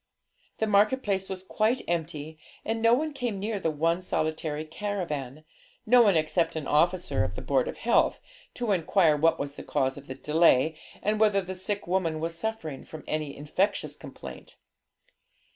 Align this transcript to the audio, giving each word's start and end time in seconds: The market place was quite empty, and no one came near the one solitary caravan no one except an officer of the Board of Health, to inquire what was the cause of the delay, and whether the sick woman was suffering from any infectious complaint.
The 0.57 0.65
market 0.65 1.03
place 1.03 1.29
was 1.29 1.43
quite 1.43 1.83
empty, 1.87 2.39
and 2.65 2.81
no 2.81 2.95
one 2.95 3.13
came 3.13 3.39
near 3.39 3.59
the 3.59 3.69
one 3.69 4.01
solitary 4.01 4.65
caravan 4.65 5.45
no 5.85 6.01
one 6.01 6.17
except 6.17 6.55
an 6.55 6.65
officer 6.65 7.23
of 7.23 7.35
the 7.35 7.41
Board 7.43 7.67
of 7.67 7.77
Health, 7.77 8.19
to 8.55 8.71
inquire 8.71 9.15
what 9.15 9.37
was 9.37 9.53
the 9.53 9.63
cause 9.63 9.97
of 9.97 10.07
the 10.07 10.15
delay, 10.15 10.75
and 11.03 11.19
whether 11.19 11.39
the 11.43 11.53
sick 11.53 11.85
woman 11.85 12.19
was 12.19 12.35
suffering 12.35 12.83
from 12.83 13.03
any 13.07 13.37
infectious 13.37 13.95
complaint. 13.95 14.55